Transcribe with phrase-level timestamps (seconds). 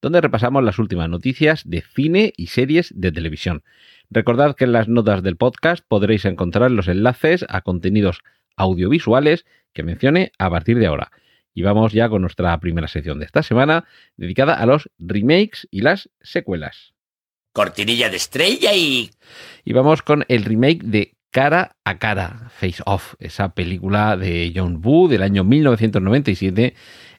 [0.00, 3.62] donde repasamos las últimas noticias de cine y series de televisión.
[4.10, 8.20] Recordad que en las notas del podcast podréis encontrar los enlaces a contenidos
[8.56, 11.10] audiovisuales que mencione a partir de ahora.
[11.54, 13.86] Y vamos ya con nuestra primera sección de esta semana,
[14.16, 16.94] dedicada a los remakes y las secuelas.
[17.52, 19.10] Cortinilla de estrella y...
[19.64, 24.80] Y vamos con el remake de Cara a Cara, Face Off, esa película de John
[24.82, 26.74] Woo del año 1997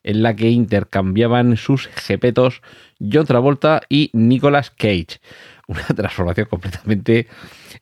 [0.05, 2.62] en la que intercambiaban sus jepetos
[3.00, 5.20] John Travolta y Nicolas Cage.
[5.68, 7.28] Una transformación completamente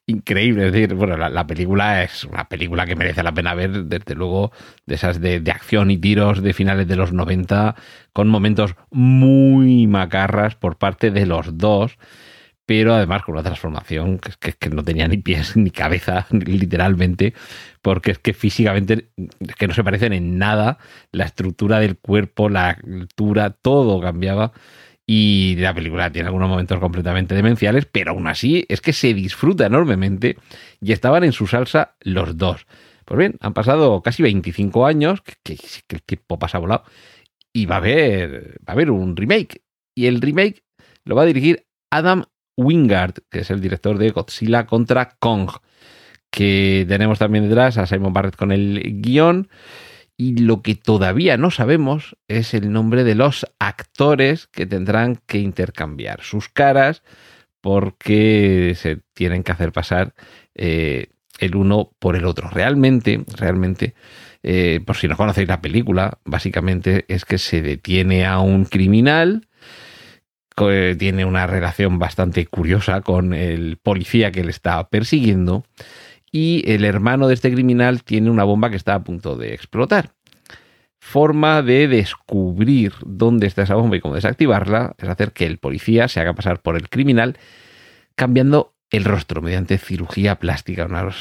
[0.05, 0.68] increíble.
[0.68, 4.54] Es decir, bueno, la, película es una película que merece la pena ver, desde luego,
[4.85, 7.76] de esas de, de, acción y tiros de finales de los 90,
[8.13, 11.98] con momentos muy macarras por parte de los dos
[12.66, 17.34] pero además con una transformación que, que, que, no tenía ni pies ni cabeza, literalmente,
[17.82, 20.78] porque es que físicamente es que no se parecen en nada,
[21.12, 24.54] la estructura del cuerpo, la altura, todo cambiaba.
[25.06, 29.66] Y la película tiene algunos momentos completamente demenciales, pero aún así es que se disfruta
[29.66, 30.38] enormemente
[30.80, 32.66] y estaban en su salsa los dos.
[33.06, 35.58] Pues bien, han pasado casi 25 años, que,
[35.90, 36.86] el tiempo pasa volado,
[37.52, 39.62] y va a haber, va a haber un remake.
[39.94, 40.64] Y el remake
[41.04, 42.24] lo va a dirigir Adam
[42.57, 45.49] Wingard, que es el director de Godzilla contra Kong,
[46.29, 49.49] que tenemos también detrás a Simon Barrett con el guion.
[50.15, 55.40] Y lo que todavía no sabemos es el nombre de los actores que tendrán que
[55.40, 57.01] intercambiar sus caras
[57.62, 60.13] porque se tienen que hacer pasar
[60.54, 61.07] eh,
[61.40, 62.49] el uno por el otro.
[62.49, 63.95] Realmente, realmente,
[64.44, 69.47] eh, por si no conocéis la película, básicamente es que se detiene a un criminal
[70.56, 75.66] tiene una relación bastante curiosa con el policía que le está persiguiendo
[76.31, 80.12] y el hermano de este criminal tiene una bomba que está a punto de explotar.
[81.00, 86.08] Forma de descubrir dónde está esa bomba y cómo desactivarla es hacer que el policía
[86.08, 87.38] se haga pasar por el criminal
[88.16, 90.85] cambiando el rostro mediante cirugía plástica.
[90.85, 91.12] Una, en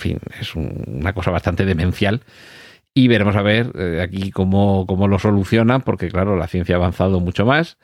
[0.00, 2.22] fin, es una cosa bastante demencial.
[2.94, 6.78] Y veremos a ver eh, aquí cómo, cómo lo solucionan, porque claro, la ciencia ha
[6.78, 7.78] avanzado mucho más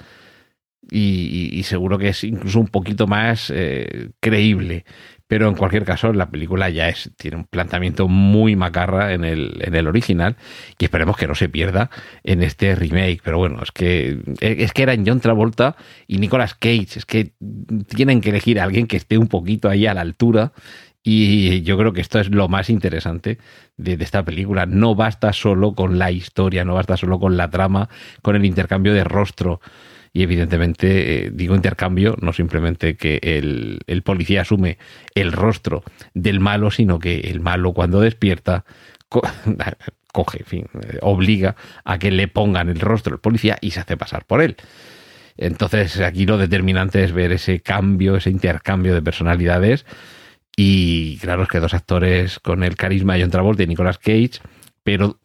[0.90, 4.84] y, seguro que es incluso un poquito más eh, creíble.
[5.26, 9.56] Pero en cualquier caso, la película ya es, tiene un planteamiento muy macarra en el,
[9.62, 10.36] en el original
[10.78, 11.90] y esperemos que no se pierda
[12.24, 13.20] en este remake.
[13.24, 16.98] Pero bueno, es que, es que eran John Travolta y Nicolas Cage.
[16.98, 17.32] Es que
[17.88, 20.52] tienen que elegir a alguien que esté un poquito ahí a la altura
[21.06, 23.38] y yo creo que esto es lo más interesante
[23.76, 24.64] de, esta película.
[24.64, 27.90] No basta solo con la historia, no basta solo con la trama,
[28.22, 29.60] con el intercambio de rostro
[30.14, 34.78] y evidentemente eh, digo intercambio, no simplemente que el, el, policía asume
[35.14, 35.82] el rostro
[36.14, 38.64] del malo, sino que el malo cuando despierta
[39.08, 39.22] co
[40.12, 43.80] coge, en fin, eh, obliga a que le pongan el rostro al policía y se
[43.80, 44.56] hace pasar por él.
[45.36, 49.84] Entonces aquí lo determinante es ver ese cambio, ese intercambio de personalidades
[50.56, 54.38] y claro, es que dos actores con el carisma de John Travolta y Nicolas Cage,
[54.84, 55.18] pero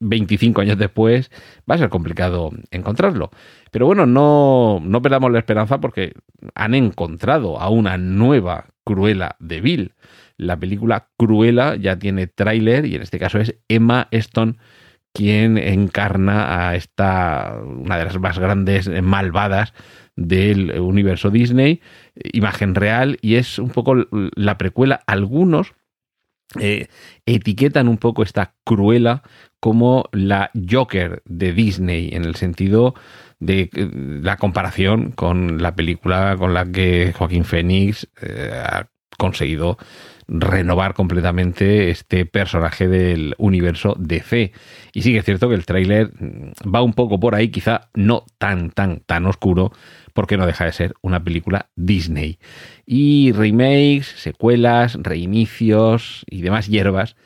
[0.00, 1.30] 25 años después
[1.68, 3.30] va a ser complicado encontrarlo.
[3.70, 6.14] Pero bueno, no, no perdamos la esperanza porque
[6.54, 9.92] han encontrado a una nueva Cruela de Bill.
[10.36, 14.56] La película Cruela ya tiene tráiler y en este caso es Emma Stone
[15.14, 19.72] quien encarna a esta, una de las más grandes malvadas
[20.16, 21.80] del universo Disney,
[22.32, 25.00] imagen real, y es un poco la precuela.
[25.06, 25.74] Algunos
[26.60, 26.88] eh,
[27.26, 29.22] etiquetan un poco esta Cruela
[29.60, 32.94] como la Joker de Disney, en el sentido
[33.40, 33.70] de
[34.22, 38.88] la comparación con la película con la que Joaquín Phoenix eh, ha
[39.18, 39.78] conseguido
[40.26, 44.52] renovar completamente este personaje del universo DC.
[44.92, 46.10] Y sí que es cierto que el tráiler
[46.62, 49.72] va un poco por ahí, quizá no tan, tan, tan oscuro,
[50.14, 52.38] porque no deja de ser una película Disney.
[52.86, 57.16] Y remakes, secuelas, reinicios y demás hierbas.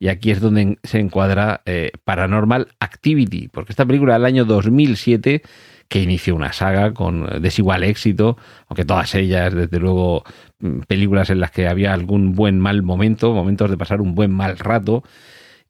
[0.00, 5.42] Y aquí es donde se encuadra eh, Paranormal Activity, porque esta película del año 2007
[5.90, 8.38] que inició una saga con desigual éxito,
[8.68, 10.22] aunque todas ellas, desde luego,
[10.60, 14.30] mm, películas en las que había algún buen mal momento, momentos de pasar un buen
[14.30, 15.02] mal rato,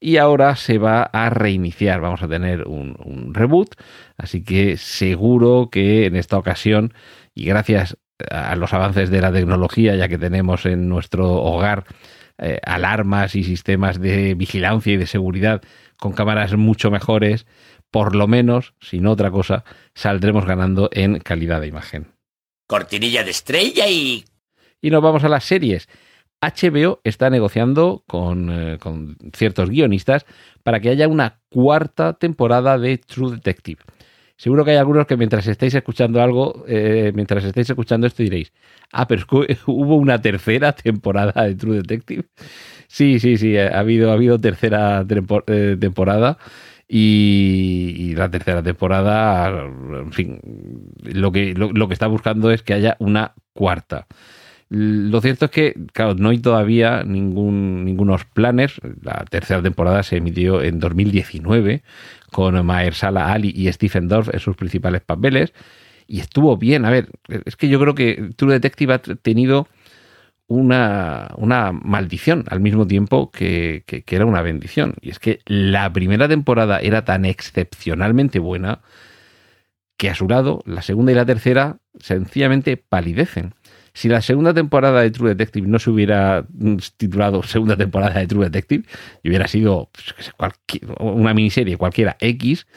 [0.01, 3.75] y ahora se va a reiniciar, vamos a tener un, un reboot,
[4.17, 6.93] así que seguro que en esta ocasión,
[7.35, 7.97] y gracias
[8.29, 11.85] a los avances de la tecnología, ya que tenemos en nuestro hogar
[12.37, 15.61] eh, alarmas y sistemas de vigilancia y de seguridad
[15.97, 17.45] con cámaras mucho mejores,
[17.91, 19.63] por lo menos, si no otra cosa,
[19.93, 22.07] saldremos ganando en calidad de imagen.
[22.67, 24.25] Cortinilla de estrella y...
[24.81, 25.87] Y nos vamos a las series.
[26.41, 30.25] HBO está negociando con, eh, con ciertos guionistas
[30.63, 33.81] para que haya una cuarta temporada de True Detective.
[34.37, 38.51] Seguro que hay algunos que mientras estéis escuchando algo, eh, mientras estéis escuchando esto diréis,
[38.91, 39.23] ah, pero
[39.67, 42.23] hubo una tercera temporada de True Detective.
[42.87, 46.39] Sí, sí, sí, ha habido, ha habido tercera tempo- eh, temporada
[46.87, 50.39] y, la tercera temporada, en fin,
[51.03, 54.07] lo que, lo que está buscando es que haya una cuarta.
[54.73, 58.79] Lo cierto es que, claro, no hay todavía ningún, ningunos planes.
[59.01, 61.83] La tercera temporada se emitió en 2019
[62.31, 65.51] con Mahershala Ali y Stephen Dorff en sus principales papeles
[66.07, 66.85] y estuvo bien.
[66.85, 67.09] A ver,
[67.43, 69.67] es que yo creo que True Detective ha tenido
[70.47, 74.95] una, una maldición al mismo tiempo que, que, que era una bendición.
[75.01, 78.79] Y es que la primera temporada era tan excepcionalmente buena
[79.97, 83.53] que a su lado la segunda y la tercera sencillamente palidecen.
[83.93, 88.27] Si la segunda temporada de True Detective no se hubiera mm, titulado Segunda temporada de
[88.27, 88.85] True Detective
[89.23, 90.31] y hubiera sido pues,
[90.99, 92.67] una miniserie cualquiera X,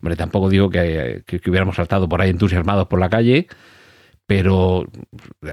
[0.00, 3.46] hombre, tampoco digo que, que- hubiéramos saltado por ahí entusiasmados por la calle,
[4.26, 4.86] pero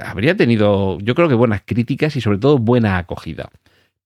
[0.05, 3.49] habría tenido, yo creo que buenas críticas y sobre todo buena acogida.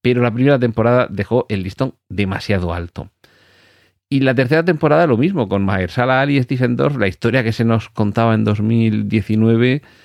[0.01, 3.11] Pero la primera temporada dejó el listón demasiado alto.
[4.09, 7.51] Y la tercera temporada lo mismo, con Mahershala Ali y Stephen Dorff, la historia que
[7.51, 10.04] se nos contaba en 2019, mm,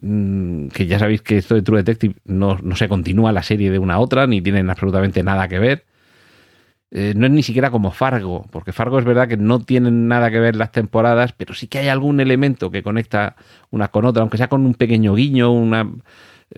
[0.00, 3.78] que ya sabéis que esto de True Detective no, no se continúa la serie de
[3.78, 5.84] una a otra, ni tienen absolutamente nada que ver.
[6.90, 10.30] Eh, no es ni siquiera como Fargo, porque Fargo es verdad que no tienen nada
[10.30, 13.36] que ver las temporadas, pero sí que hay algún elemento que conecta
[13.70, 15.90] una con otra, aunque sea con un pequeño guiño, una,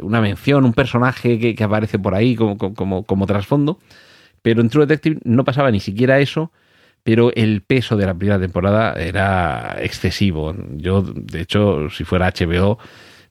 [0.01, 3.79] una mención, un personaje que, que aparece por ahí como, como, como trasfondo.
[4.43, 6.53] Pero en True Detective no pasaba ni siquiera eso,
[7.03, 10.55] pero el peso de la primera temporada era excesivo.
[10.77, 12.79] Yo, de hecho, si fuera HBO,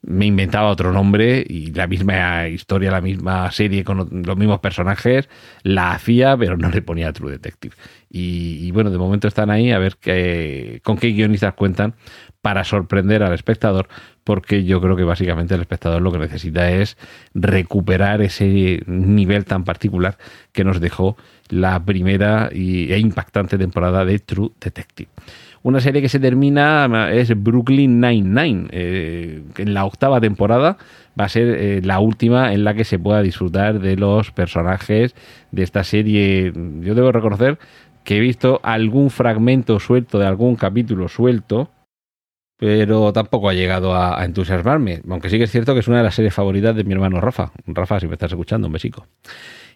[0.02, 5.30] me inventaba otro nombre y la misma historia, la misma serie con los mismos personajes,
[5.64, 7.76] la hacía, pero no le ponía True Detective.
[8.10, 11.94] Y, bueno, de momento están ahí a ver qué, con qué guionistas cuentan
[12.42, 13.88] para sorprender al espectador,
[14.24, 16.98] porque yo creo que básicamente el espectador lo que necesita es
[17.34, 20.18] recuperar ese nivel tan particular
[20.54, 21.18] que nos dejó
[21.50, 25.10] la primera y, e impactante temporada de True Detective.
[25.62, 28.68] Una serie que se termina es Brooklyn Nine-Nine.
[28.72, 30.78] Eh, en la octava temporada
[31.20, 35.16] va a ser eh, la última en la que se pueda disfrutar de los personajes
[35.52, 36.54] de esta serie.
[36.82, 37.60] Yo debo reconocer
[38.04, 41.70] que he visto algún fragmento suelto de algún capítulo suelto,
[42.58, 45.02] pero tampoco ha llegado a, a entusiasmarme.
[45.10, 47.20] Aunque sí que es cierto que es una de las series favoritas de mi hermano
[47.20, 47.52] Rafa.
[47.68, 49.08] Rafa, si me estás escuchando, un besico.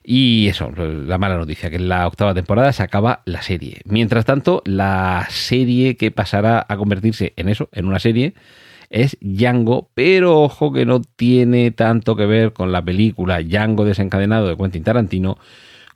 [0.04, 3.82] Y eso, la mala noticia, que en la octava temporada se acaba la serie.
[3.86, 8.34] Mientras tanto, la serie que pasará a convertirse en eso, en una serie,
[8.90, 14.48] es Django, pero ojo que no tiene tanto que ver con la película Django desencadenado
[14.48, 15.38] de Quentin Tarantino,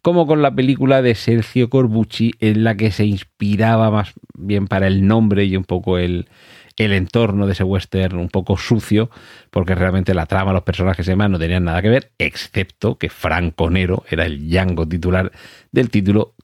[0.01, 4.87] como con la película de Sergio Corbucci, en la que se inspiraba más bien para
[4.87, 6.27] el nombre y un poco el,
[6.77, 9.09] el entorno de ese western un poco sucio,
[9.49, 13.09] porque realmente la trama, los personajes y demás no tenían nada que ver, excepto que
[13.09, 15.31] Franco Nero era el Django titular
[15.71, 16.35] del título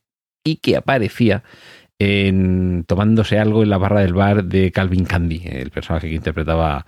[0.44, 1.44] y que aparecía
[2.00, 6.86] en, tomándose algo en la barra del bar de Calvin Candy, el personaje que interpretaba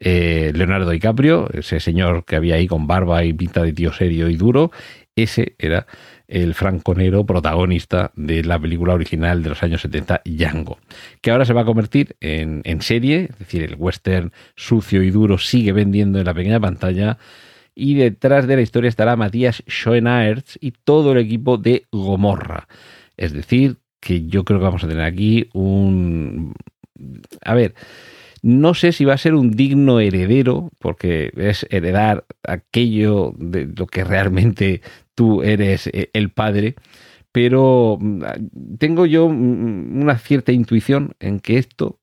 [0.00, 4.28] eh, Leonardo DiCaprio, ese señor que había ahí con barba y pinta de tío serio
[4.28, 4.72] y duro,
[5.16, 5.86] ese era
[6.28, 10.78] el franconero protagonista de la película original de los años 70, Django,
[11.20, 15.10] que ahora se va a convertir en, en serie, es decir, el western sucio y
[15.10, 17.18] duro sigue vendiendo en la pequeña pantalla
[17.74, 22.68] y detrás de la historia estará Matías Schoenaerts y todo el equipo de Gomorra.
[23.16, 26.54] Es decir, que yo creo que vamos a tener aquí un...
[27.44, 27.74] A ver,
[28.42, 33.86] no sé si va a ser un digno heredero, porque es heredar aquello de lo
[33.86, 34.80] que realmente
[35.16, 36.76] tú eres eh, el padre,
[37.32, 38.22] pero mm,
[38.78, 41.98] tengo yo mm, una cierta intuición en que esto,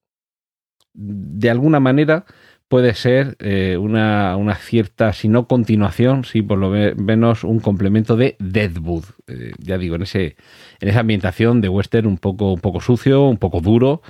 [0.94, 2.26] de alguna manera,
[2.68, 8.18] puede ser eh, una, una, cierta, si no continuación, sí, por lo menos un complemento
[8.18, 9.06] de Deadwood.
[9.28, 10.38] Eh, ya digo, en, ese,
[10.80, 14.02] en esa ambientación de western un poco, un poco sucio, un poco duro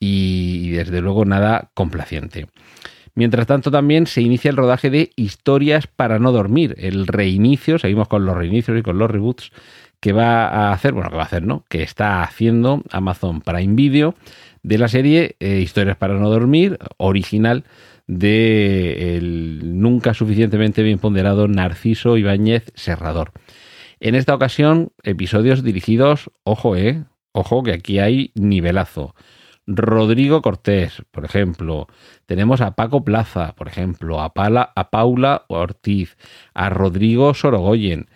[0.00, 2.46] y desde luego nada complaciente.
[3.16, 8.08] Mientras tanto, también se inicia el rodaje de Historias para no dormir, el reinicio, seguimos
[8.08, 9.52] con los reinicios y con los reboots,
[10.00, 11.64] que va a hacer, bueno, que va a hacer, ¿no?
[11.70, 14.14] Que está haciendo Amazon Prime Video
[14.62, 17.64] de la serie eh, Historias para no dormir, original
[18.06, 23.32] de el nunca suficientemente bien ponderado Narciso Ibáñez Serrador.
[23.98, 29.14] En esta ocasión, episodios dirigidos, ojo, eh, ojo que aquí hay nivelazo.
[29.66, 31.88] Rodrigo Cortés, por ejemplo.
[32.26, 36.16] Tenemos a Paco Plaza, por ejemplo, a, a Paula Ortiz,
[36.54, 38.08] a Rodrigo Sorogoyen.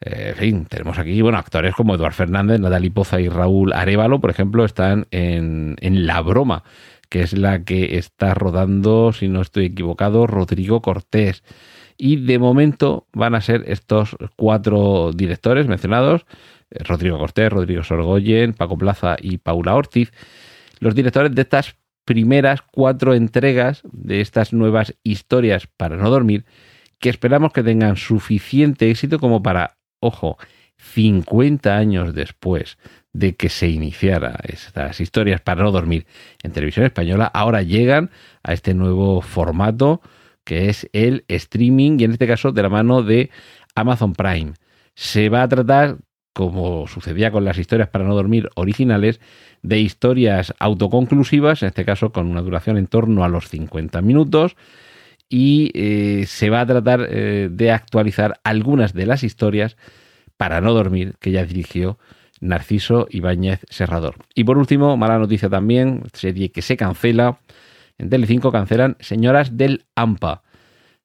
[0.00, 4.20] Eh, en fin, tenemos aquí, bueno, actores como Eduard Fernández, Natalie Poza y Raúl Arevalo,
[4.20, 6.62] por ejemplo, están en, en La Broma,
[7.08, 11.42] que es la que está rodando, si no estoy equivocado, Rodrigo Cortés.
[11.96, 16.26] Y de momento van a ser estos cuatro directores mencionados,
[16.70, 20.12] eh, Rodrigo Cortés, Rodrigo Sorgoyen, Paco Plaza y Paula Ortiz,
[20.80, 26.44] los directores de estas primeras cuatro entregas de estas nuevas historias para no dormir,
[26.98, 30.38] que esperamos que tengan suficiente éxito como para, ojo,
[30.78, 32.78] 50 años después
[33.12, 36.06] de que se iniciara estas historias para no dormir
[36.42, 38.10] en televisión española, ahora llegan
[38.42, 40.00] a este nuevo formato
[40.44, 43.30] que es el streaming y en este caso de la mano de
[43.74, 44.54] Amazon Prime.
[44.94, 45.98] Se va a tratar,
[46.38, 49.18] como sucedía con las historias para no dormir originales,
[49.62, 54.54] de historias autoconclusivas, en este caso con una duración en torno a los 50 minutos,
[55.28, 59.76] y eh, se va a tratar eh, de actualizar algunas de las historias
[60.36, 61.98] para no dormir que ya dirigió
[62.40, 64.14] Narciso Ibáñez Serrador.
[64.32, 67.40] Y por último, mala noticia también, serie que se cancela.
[67.98, 70.42] En Telecinco cancelan Señoras del AMPA.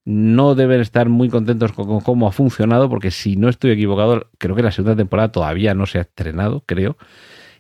[0.06, 4.56] No deben estar muy contentos con, cómo ha funcionado, porque si no estoy equivocado, creo
[4.56, 6.98] que la segunda temporada todavía no se ha estrenado, creo.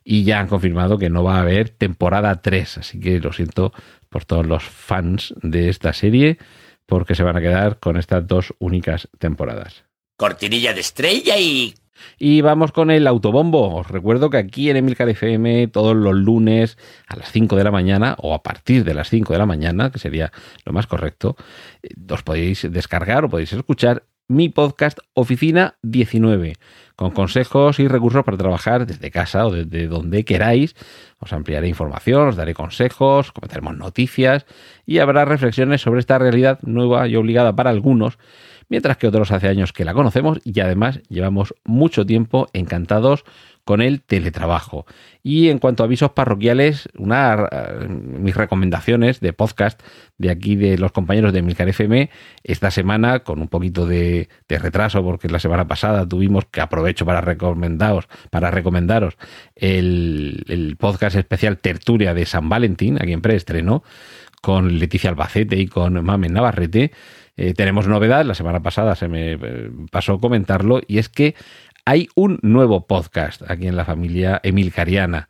[0.03, 2.79] Y ya han confirmado que no va a haber temporada 3.
[2.79, 3.71] Así que lo siento
[4.09, 6.37] por todos los fans de esta serie,
[6.85, 9.85] porque se van a quedar con estas dos únicas temporadas.
[10.17, 11.73] Cortinilla de estrella y
[12.19, 13.75] y vamos con el autobombo.
[13.75, 17.71] Os recuerdo que aquí en Emilcar FM todos los lunes a las 5 de la
[17.71, 20.31] mañana o a partir de las 5 de la mañana, que sería
[20.65, 21.35] lo más correcto,
[21.81, 26.55] eh, os podéis descargar o podéis escuchar mi podcast Oficina 19,
[26.95, 30.75] con consejos y recursos para trabajar desde casa o desde donde queráis.
[31.19, 34.45] Os ampliaré información, os daré consejos, comentaremos noticias
[34.85, 38.17] y habrá reflexiones sobre esta realidad nueva y obligada para algunos
[38.69, 43.25] mientras que otros hace años que la conocemos y además llevamos mucho tiempo encantados
[43.63, 44.85] con el teletrabajo.
[45.21, 49.81] Y en cuanto a avisos parroquiales, una, eh, mis recomendaciones de podcast
[50.17, 52.09] de aquí de los compañeros de Milcar FM,
[52.43, 57.21] esta semana con un poquito de, retraso, porque la semana pasada tuvimos que aprovecho para
[57.21, 59.17] recomendaros, para recomendaros
[59.55, 63.83] el, podcast especial Tertulia de San Valentín, aquí en preestreno,
[64.43, 66.91] con Leticia Albacete y con Mamen Navarrete.
[67.37, 71.33] Eh, tenemos novedad, la semana pasada se me eh, pasó comentarlo, y es que
[71.85, 75.29] hay un nuevo podcast aquí en la familia Emilcariana.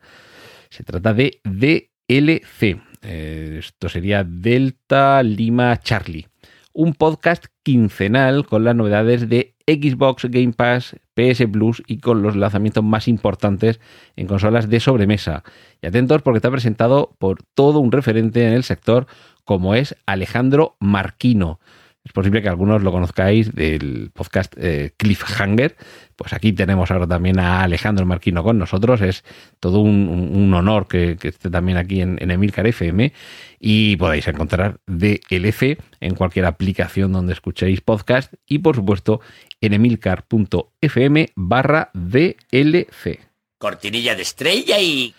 [0.68, 2.80] Se trata de DLC.
[3.02, 6.26] Eh, esto sería Delta Lima Charlie.
[6.76, 12.34] Un podcast quincenal con las novedades de Xbox Game Pass, PS Plus y con los
[12.34, 13.78] lanzamientos más importantes
[14.16, 15.44] en consolas de sobremesa.
[15.80, 19.06] Y atentos porque está presentado por todo un referente en el sector
[19.44, 21.60] como es Alejandro Marquino.
[22.04, 25.74] Es posible que algunos lo conozcáis del podcast eh, Cliffhanger.
[26.16, 29.00] Pues aquí tenemos ahora también a Alejandro Marquino con nosotros.
[29.00, 29.24] Es
[29.58, 33.10] todo un, honor que, esté también aquí en, Emilcar FM.
[33.58, 38.34] Y podéis encontrar DLC en cualquier aplicación donde escuchéis podcast.
[38.46, 39.20] Y por supuesto
[39.62, 43.18] en emilcar.fm barra DLC.
[43.56, 45.14] Cortinilla de estrella y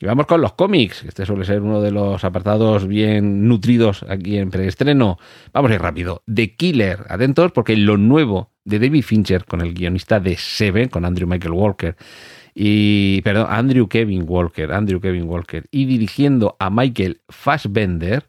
[0.00, 1.04] y vamos con los cómics.
[1.04, 5.18] Este suele ser uno de los apartados bien nutridos aquí en preestreno.
[5.52, 6.22] Vamos a ir rápido.
[6.32, 7.04] The Killer.
[7.08, 11.52] Atentos porque lo nuevo de David Fincher con el guionista de Seven, con Andrew Michael
[11.52, 11.96] Walker.
[12.54, 14.72] Y, perdón, Andrew Kevin Walker.
[14.72, 15.64] Andrew Kevin Walker.
[15.72, 18.28] Y dirigiendo a Michael Fassbender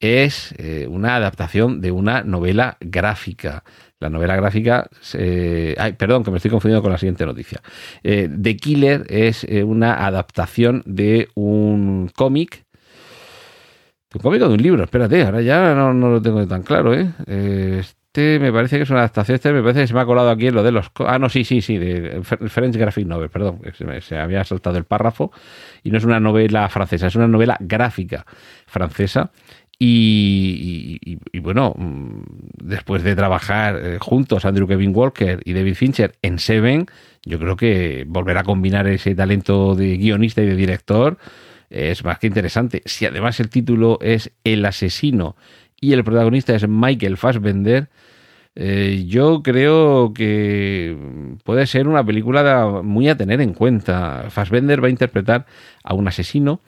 [0.00, 3.64] es eh, una adaptación de una novela gráfica.
[4.04, 7.62] La novela gráfica, ay, perdón, que me estoy confundiendo con la siguiente noticia.
[8.02, 12.66] Eh, The Killer es eh, una adaptación de un cómic.
[14.14, 14.84] ¿Un cómic o de un libro?
[14.84, 17.08] Espérate, ahora ya no, lo tengo tan claro, ¿eh?
[17.26, 19.36] Este me parece que es una adaptación.
[19.36, 20.90] Este me parece que se me ha colado aquí lo de los.
[20.98, 23.62] Ah, no, sí, sí, sí, de French Graphic Novel, perdón.
[23.72, 25.32] Se, se había saltado el párrafo.
[25.82, 28.26] Y no es una novela francesa, es una novela gráfica
[28.66, 29.30] francesa
[29.86, 32.22] y, bueno, mm,
[32.62, 36.86] después de trabajar eh, juntos Andrew Kevin Walker y David Fincher en Seven,
[37.24, 41.18] yo creo que volver a combinar ese talento de guionista y de director
[41.70, 42.82] es más que interesante.
[42.86, 45.36] Si además el título es El asesino
[45.80, 47.88] y el protagonista es Michael Fassbender,
[48.56, 50.96] Eh, yo creo que
[51.42, 54.26] puede ser una película muy a tener en cuenta.
[54.30, 55.46] Fassbender va a interpretar
[55.82, 56.60] a un asesino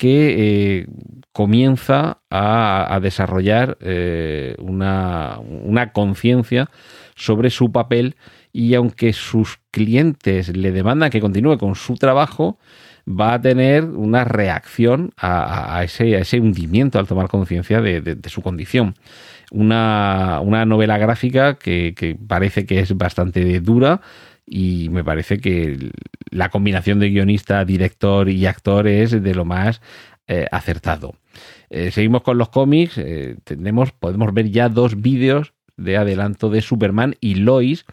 [0.00, 0.86] que eh,
[1.30, 6.70] comienza a, desarrollar eh, una, una conciencia
[7.16, 8.16] sobre su papel
[8.50, 12.58] y aunque sus clientes le demandan que continúe con su trabajo,
[13.06, 18.94] va a tener una reacción a, ese, ese, hundimiento al tomar conciencia de, su condición.
[19.50, 24.00] Una, novela gráfica que, parece que es bastante dura
[24.52, 25.92] y me parece que
[26.30, 29.80] la combinación de guionista, director y actor es de lo más
[30.26, 31.14] eh, acertado.
[31.70, 36.62] Eh, seguimos con los cómics, eh, tenemos, podemos ver ya dos vídeos de adelanto de
[36.62, 37.86] Superman y Lois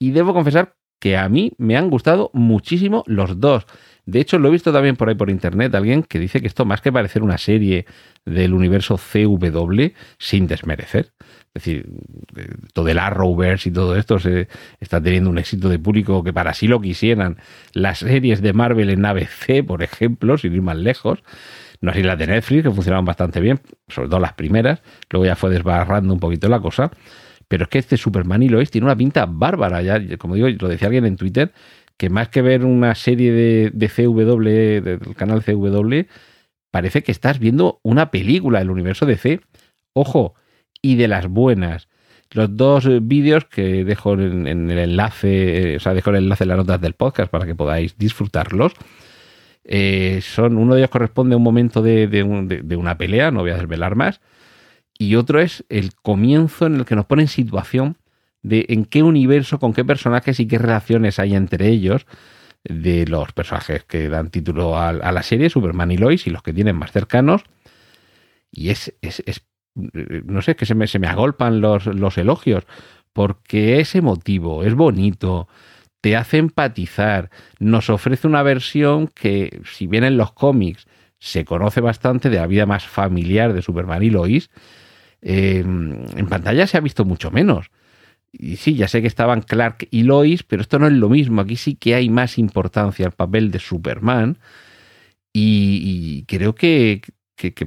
[0.00, 3.64] y debo confesar que a mí me han gustado muchísimo los dos.
[4.04, 6.64] De hecho, lo he visto también por ahí por internet, alguien que dice que esto
[6.64, 7.86] más que parecer una serie
[8.24, 11.12] del universo CW, sin desmerecer.
[11.54, 11.88] Es decir,
[12.72, 14.48] todo el Arrowverse y todo esto se
[14.80, 17.36] está teniendo un éxito de público que para sí lo quisieran.
[17.72, 21.22] Las series de Marvel en ABC, por ejemplo, sin ir más lejos.
[21.80, 24.82] No así las de Netflix, que funcionaban bastante bien, sobre todo las primeras.
[25.10, 26.90] Luego ya fue desbarrando un poquito la cosa.
[27.46, 29.80] Pero es que este Superman y Lois tiene una pinta bárbara.
[29.80, 31.52] Ya, como digo, lo decía alguien en Twitter,
[31.96, 36.08] que más que ver una serie de, de CW, del canal CW,
[36.72, 39.40] parece que estás viendo una película del universo de C.
[39.92, 40.34] Ojo,
[40.84, 41.88] y de las buenas.
[42.30, 46.58] Los dos vídeos que dejo en, el enlace, o sea, dejo el enlace en las
[46.58, 48.74] notas del podcast para que podáis disfrutarlos.
[49.64, 53.52] Eh, son, uno de ellos corresponde a un momento de, de, una pelea, no voy
[53.52, 54.20] a desvelar más,
[54.98, 57.96] y otro es el comienzo en el que nos pone en situación
[58.42, 62.04] de en qué universo, con qué personajes y qué relaciones hay entre ellos
[62.62, 66.52] de los personajes que dan título a, la serie, Superman y Lois, y los que
[66.52, 67.44] tienen más cercanos.
[68.50, 69.22] Y es, es,
[69.74, 72.64] no sé, que se me, se me agolpan los, los elogios,
[73.12, 75.48] porque es emotivo, es bonito,
[76.00, 80.86] te hace empatizar, nos ofrece una versión que, si bien en los cómics
[81.18, 84.50] se conoce bastante de la vida más familiar de Superman y Lois,
[85.22, 87.70] en pantalla se ha visto mucho menos.
[88.36, 91.40] Y sí, ya sé que estaban Clark y Lois, pero esto no es lo mismo.
[91.40, 94.38] Aquí sí que hay más importancia al papel de Superman.
[95.32, 97.00] Y, creo que,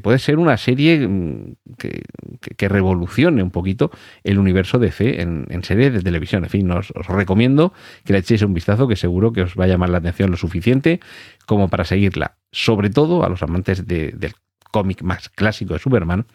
[0.01, 3.91] puede ser una serie mm, que, revolucione un poquito
[4.23, 6.43] el universo de fe en, en series de televisión.
[6.43, 9.67] En fin, os, recomiendo que le echéis un vistazo, que seguro que os va a
[9.67, 10.99] llamar la atención lo suficiente
[11.45, 12.37] como para seguirla.
[12.51, 14.33] Sobre todo a los amantes del
[14.71, 16.25] cómic más clásico de Superman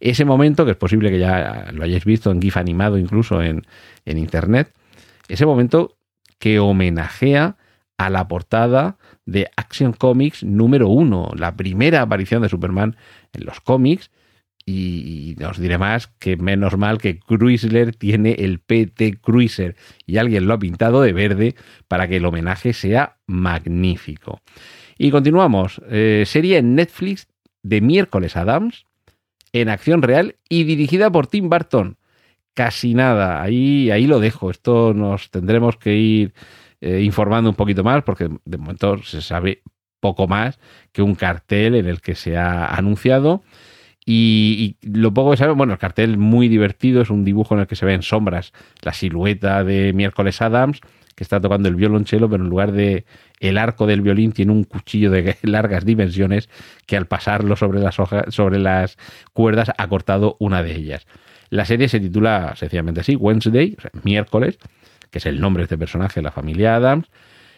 [0.00, 3.62] ese momento, que es posible que ya lo hayáis visto en GIF animado incluso en,
[4.06, 4.72] internet,
[5.28, 5.96] ese momento
[6.38, 7.56] que homenajea
[8.00, 12.96] a la portada de Action Comics número uno, la primera aparición de Superman
[13.34, 14.10] en los cómics.
[14.64, 20.46] Y, os diré más que menos mal que Chrysler tiene el PT Cruiser y alguien
[20.46, 21.56] lo ha pintado de verde
[21.88, 24.40] para que el homenaje sea magnífico.
[24.96, 25.82] Y continuamos.
[25.90, 27.28] Eh, serie en Netflix
[27.62, 28.86] de miércoles Adams,
[29.52, 31.98] en acción real y dirigida por Tim Burton.
[32.54, 34.50] Casi nada, ahí, ahí lo dejo.
[34.50, 36.32] Esto nos tendremos que ir
[36.80, 39.62] eh, informando un poquito más porque de momento se sabe
[40.00, 40.58] poco más
[40.92, 43.42] que un cartel en el que se ha anunciado.
[44.06, 47.66] Y, lo poco que sabe, bueno, el cartel muy divertido, es un dibujo en el
[47.66, 50.80] que se ven sombras la silueta de Miércoles Adams,
[51.14, 53.04] que está tocando el violonchelo, pero en lugar de
[53.40, 56.48] el arco del violín tiene un cuchillo de largas dimensiones
[56.86, 58.96] que al pasarlo sobre las, hojas, sobre las
[59.32, 61.06] cuerdas ha cortado una de ellas.
[61.50, 64.58] La serie se titula sencillamente así, Wednesday, miércoles,
[65.10, 67.08] que es el nombre de este personaje, la familia Adams,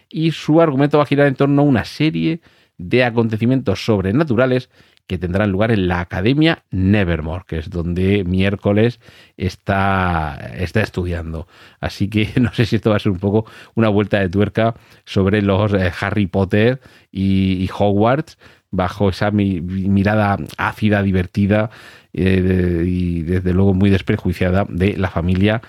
[0.09, 2.41] y su argumento va a girar en torno a una serie
[2.79, 4.69] de acontecimientos sobrenaturales
[5.07, 9.01] que tendrán lugar en la Academia Nevermore, que es donde miércoles
[9.37, 11.47] está, está estudiando.
[11.81, 14.75] Así que no sé si esto va a ser un poco una vuelta de tuerca
[15.05, 18.39] sobre los eh, Harry Potter y, Hogwarts,
[18.71, 21.69] bajo esa mirada ácida, divertida
[22.15, 25.61] eh, y desde luego muy desprejuiciada de la familia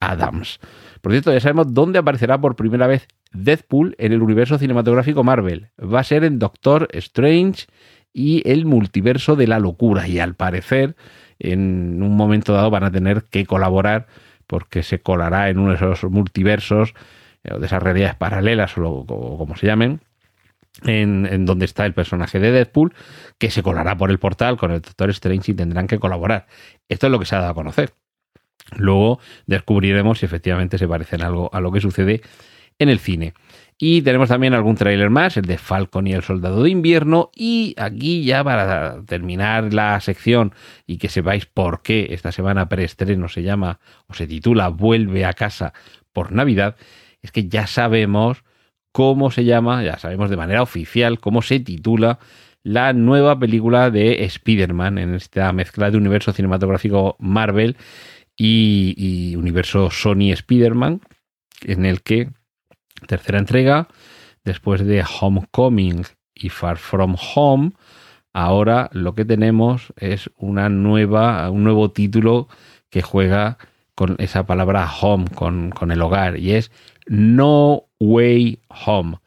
[0.00, 0.58] Adams.
[1.00, 5.68] Por cierto, ya sabemos dónde aparecerá por primera vez Deadpool en el universo cinematográfico Marvel.
[5.80, 7.66] Va a ser en Doctor Strange
[8.12, 10.08] y el multiverso de la locura.
[10.08, 10.96] Y al parecer,
[11.38, 14.06] en un momento dado van a tener que colaborar
[14.46, 16.94] porque se colará en uno de esos multiversos,
[17.44, 20.00] eh, de esas realidades paralelas o, como se llamen,
[20.84, 22.94] en, en, donde está el personaje de Deadpool,
[23.38, 26.46] que se colará por el portal con el Doctor Strange y tendrán que colaborar.
[26.88, 27.92] Esto es lo que se ha dado a conocer.
[28.76, 32.22] Luego descubriremos si efectivamente se parecen algo a lo que sucede
[32.78, 33.34] en el cine.
[33.80, 37.30] Y tenemos también algún tráiler más, el de Falcon y el Soldado de Invierno.
[37.34, 40.52] Y aquí ya para terminar la sección
[40.86, 45.32] y que sepáis por qué esta semana preestreno se llama o se titula Vuelve a
[45.32, 45.72] casa
[46.12, 46.74] por Navidad,
[47.22, 48.42] es que ya sabemos
[48.90, 52.18] cómo se llama, ya sabemos de manera oficial cómo se titula
[52.64, 57.76] la nueva película de Spider-Man en esta mezcla de universo cinematográfico Marvel
[58.38, 61.02] y, y universo Sony Spider-Man,
[61.64, 62.30] en el que
[63.06, 63.88] tercera entrega,
[64.44, 67.72] después de Homecoming y Far From Home,
[68.32, 72.48] ahora lo que tenemos es una nueva, un nuevo título
[72.88, 73.58] que juega
[73.94, 76.70] con esa palabra home, con, con el hogar, y es
[77.06, 79.18] No Way Home,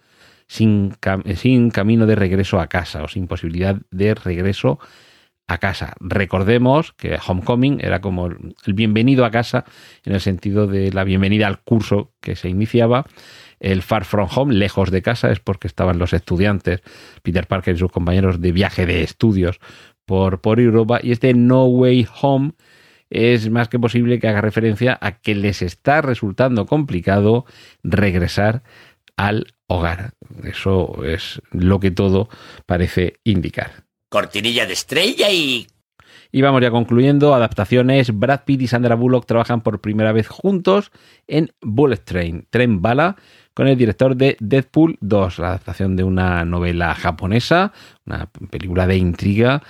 [0.48, 0.96] sin,
[1.36, 4.88] sin camino de regreso a casa o sin posibilidad de regreso a
[5.58, 5.94] casa.
[6.00, 9.66] Recordemos que Homecoming era como el bienvenido a casa
[10.06, 13.06] en el sentido de la bienvenida al curso que se iniciaba
[13.62, 16.82] el Far From Home, lejos de casa, es porque estaban los estudiantes,
[17.22, 19.60] Peter Parker y sus compañeros de viaje de estudios
[20.06, 21.00] por, por Europa.
[21.02, 22.54] Y este No Way Home
[23.12, 27.46] es más que posible que haga referencia a que les está resultando complicado
[27.84, 28.64] regresar
[29.16, 30.14] al hogar.
[30.44, 32.30] Eso es lo que todo
[32.66, 33.91] parece indicar.
[34.12, 35.68] Cortinilla de estrella y...
[36.34, 40.92] Y vamos ya concluyendo, adaptaciones, Brad Pitt y Sandra Bullock trabajan por primera vez juntos
[41.28, 43.16] en Bullet Train, Tren Bala,
[43.54, 47.72] con el director de Deadpool 2, la adaptación de una novela japonesa,
[48.06, 49.64] una película de intriga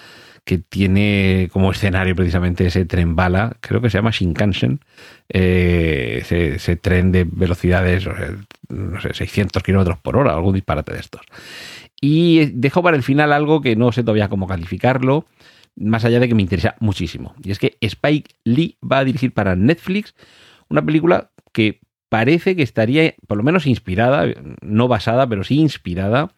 [0.43, 4.79] que tiene como escenario precisamente ese tren bala, creo que se llama Shinkansen,
[5.29, 8.07] eh, ese, ese, tren de velocidades,
[8.69, 11.21] no sé, 600 kilómetros por hora, algún disparate de estos.
[12.01, 15.25] Y dejo para el final algo que no sé todavía cómo calificarlo,
[15.75, 17.35] más allá de que me interesa muchísimo.
[17.43, 20.15] Y es que Spike Lee va a dirigir para Netflix
[20.67, 24.25] una película que parece que estaría, por lo menos inspirada,
[24.61, 26.33] no basada, pero sí inspirada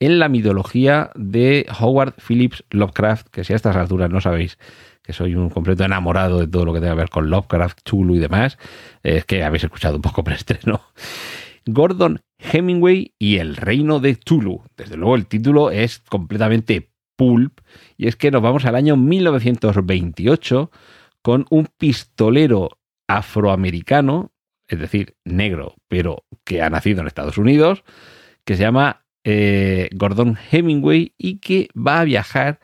[0.00, 4.58] en la mitología de Howard Phillips Lovecraft, que si a estas alturas no sabéis
[5.02, 8.16] que soy un completo enamorado de todo lo que tenga que ver con Lovecraft, Chulu
[8.16, 8.58] y demás,
[9.02, 10.80] es que habéis escuchado un poco preestreno.
[11.66, 14.62] Gordon Hemingway y el reino de Tulu.
[14.76, 17.60] Desde luego el título es completamente pulp
[17.96, 20.70] y es que nos vamos al año 1928
[21.22, 24.34] con un pistolero afroamericano
[24.68, 27.84] es decir, negro, pero que ha nacido en Estados Unidos,
[28.44, 32.60] que se llama eh, Gordon Hemingway y que va a viajar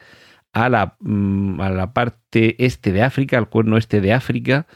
[0.53, 4.67] a la, mm, a la, parte este de África, al cuerno este de África,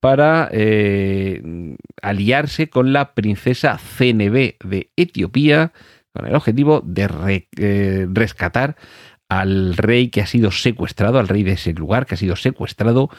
[0.00, 5.72] para eh, aliarse con la princesa CNB de Etiopía,
[6.12, 8.76] con el objetivo de eh, rescatar
[9.28, 13.10] al rey que ha sido secuestrado, al rey de ese lugar que ha sido secuestrado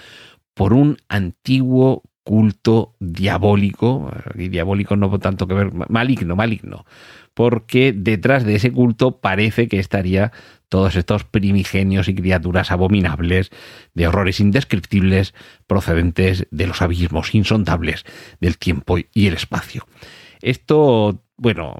[0.54, 6.86] por un antiguo culto diabólico, y diabólico no tanto que ver, maligno, maligno,
[7.34, 10.32] porque detrás de ese culto parece que estaría
[10.72, 13.52] todos estos primigenios y criaturas abominables
[13.94, 15.34] de horrores indescriptibles
[15.68, 18.06] procedentes de los abismos insondables
[18.40, 19.86] del tiempo y el espacio.
[20.42, 21.76] Esto bueno,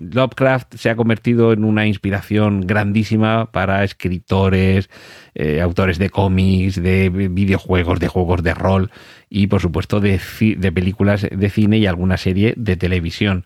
[0.00, 4.88] Lovecraft se ha convertido en una inspiración grandísima para escritores,
[5.34, 8.90] eh, autores de cómics, de videojuegos, de juegos de rol
[9.28, 13.44] y por supuesto de películas de cine y alguna serie de televisión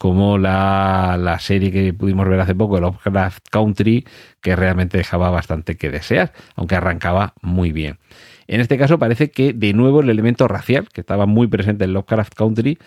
[0.00, 4.06] como la, la, serie que pudimos ver hace poco, Lovecraft Country,
[4.40, 7.98] que realmente dejaba bastante que desear, aunque arrancaba muy bien.
[8.46, 11.92] En este caso parece que de nuevo el elemento racial, que estaba muy presente en
[11.92, 12.78] Lovecraft Country,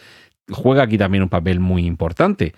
[0.49, 2.55] juega aquí también un papel muy importante.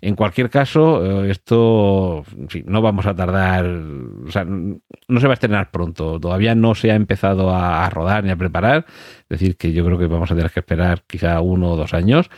[0.00, 2.22] En cualquier caso, eh, esto
[2.64, 6.92] no vamos a tardar, o sea, no se va a estrenar pronto, todavía no se
[6.92, 8.86] ha empezado a, rodar ni a preparar,
[9.22, 11.92] es decir, que yo creo que vamos a tener que esperar quizá uno o dos
[11.92, 12.30] años.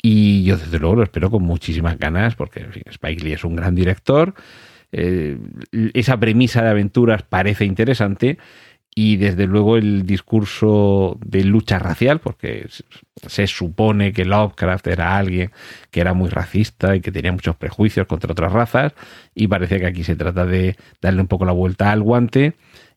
[0.00, 3.44] Y yo desde luego lo espero con muchísimas ganas, porque en fin, Spike Lee es
[3.44, 4.34] un gran director.
[4.92, 5.38] Eh,
[5.92, 8.38] esa premisa de aventuras parece interesante
[8.94, 12.66] y desde luego el discurso de lucha racial, porque
[13.26, 15.52] se supone que Lovecraft era alguien
[15.92, 18.94] que era muy racista y que tenía muchos prejuicios contra otras razas,
[19.36, 22.56] y parece que aquí se trata de darle un poco la vuelta al guante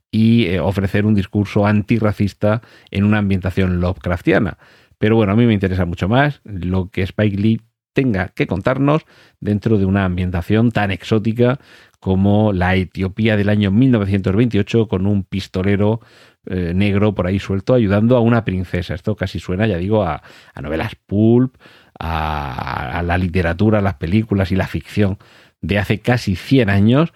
[0.09, 4.57] y eh, ofrecer un discurso antirracista en una ambientación Lovecraftiana.
[5.01, 7.61] Pero bueno, a mí me interesa mucho más lo que Spike Lee
[7.91, 9.01] tenga que contarnos
[9.39, 11.59] dentro de una ambientación tan exótica
[11.99, 16.01] como la Etiopía del año 1928 con un pistolero
[16.45, 18.93] eh, negro por ahí suelto ayudando a una princesa.
[18.93, 20.21] Esto casi suena, ya digo, a,
[20.53, 21.55] a novelas pulp,
[21.99, 25.17] a, a, la literatura, las películas y la ficción
[25.61, 27.11] de hace casi 100 años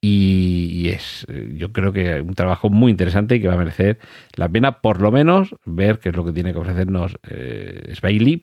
[0.00, 3.98] y, es yo creo que un trabajo muy interesante y que va a merecer
[4.34, 7.94] la pena por lo menos ver qué es lo que tiene que ofrecernos eh,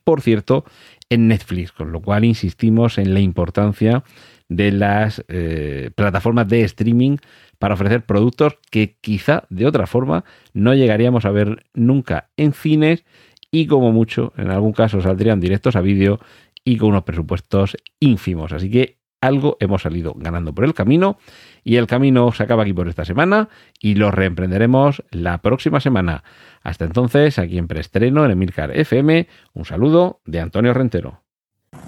[0.04, 0.66] por cierto,
[1.10, 4.04] en Netflix, con lo cual insistimos en la importancia
[4.50, 7.18] de las eh, plataformas de streaming
[7.60, 13.04] para ofrecer productos que quizá de otra forma no llegaríamos a ver nunca en cines
[13.52, 16.20] y como mucho en algún caso saldrían directos a vídeo
[16.64, 18.52] y con unos presupuestos ínfimos.
[18.54, 21.18] Así que algo hemos salido ganando por el camino
[21.64, 23.50] y el camino se acaba aquí por esta semana
[23.80, 26.24] y lo reemprenderemos la próxima semana.
[26.64, 31.24] Hasta entonces, aquí en preestreno en Emilcar FM, un saludo de Antonio Rentero.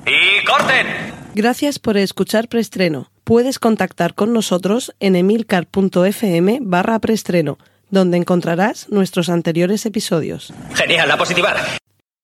[0.05, 0.87] ¡Y corten!
[1.35, 3.11] Gracias por escuchar preestreno.
[3.23, 7.57] Puedes contactar con nosotros en emilcar.fm barra preestreno,
[7.89, 10.53] donde encontrarás nuestros anteriores episodios.
[10.73, 11.53] Genial, la positiva.